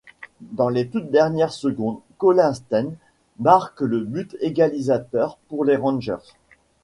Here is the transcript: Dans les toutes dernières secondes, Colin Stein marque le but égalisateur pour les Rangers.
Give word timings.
Dans 0.53 0.69
les 0.69 0.87
toutes 0.89 1.11
dernières 1.11 1.53
secondes, 1.53 1.99
Colin 2.17 2.55
Stein 2.55 2.93
marque 3.39 3.81
le 3.81 4.01
but 4.03 4.35
égalisateur 4.39 5.37
pour 5.47 5.63
les 5.63 5.75
Rangers. 5.75 6.17